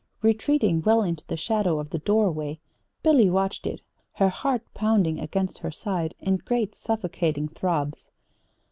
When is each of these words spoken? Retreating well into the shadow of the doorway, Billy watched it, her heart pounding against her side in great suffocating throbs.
Retreating 0.23 0.81
well 0.81 1.03
into 1.03 1.27
the 1.27 1.37
shadow 1.37 1.79
of 1.79 1.91
the 1.91 1.99
doorway, 1.99 2.59
Billy 3.03 3.29
watched 3.29 3.67
it, 3.67 3.83
her 4.13 4.29
heart 4.29 4.63
pounding 4.73 5.19
against 5.19 5.59
her 5.59 5.69
side 5.69 6.15
in 6.19 6.37
great 6.37 6.73
suffocating 6.73 7.47
throbs. 7.47 8.09